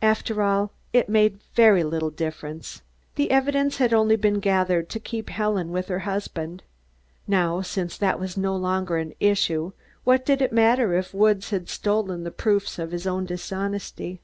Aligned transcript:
After 0.00 0.42
all, 0.42 0.72
it 0.94 1.10
made 1.10 1.42
very 1.54 1.84
little 1.84 2.08
difference. 2.08 2.80
The 3.16 3.30
evidence 3.30 3.76
had 3.76 3.92
only 3.92 4.16
been 4.16 4.40
gathered 4.40 4.88
to 4.88 4.98
keep 4.98 5.28
Helen 5.28 5.70
with 5.72 5.88
her 5.88 5.98
husband. 6.08 6.62
Now, 7.26 7.60
since 7.60 7.98
that 7.98 8.18
was 8.18 8.34
no 8.38 8.56
longer 8.56 8.96
an 8.96 9.12
issue, 9.20 9.72
what 10.04 10.24
did 10.24 10.40
it 10.40 10.54
matter 10.54 10.94
if 10.94 11.12
Woods 11.12 11.50
had 11.50 11.68
stolen 11.68 12.24
the 12.24 12.30
proofs 12.30 12.78
of 12.78 12.92
his 12.92 13.06
own 13.06 13.26
dishonesty. 13.26 14.22